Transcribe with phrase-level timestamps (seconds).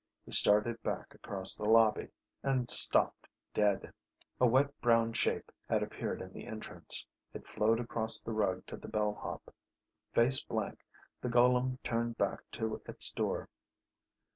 [0.25, 2.07] He started back across the lobby
[2.41, 3.93] and stopped dead.
[4.39, 7.05] A wet brown shape had appeared in the entrance.
[7.35, 9.53] It flowed across the rug to the bellhop.
[10.11, 10.83] Face blank,
[11.21, 13.47] the golem turned back to its door.